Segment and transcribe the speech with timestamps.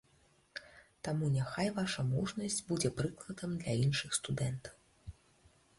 [1.07, 4.75] Таму няхай ваша мужнасць будзе прыкладам для іншых студэнтаў.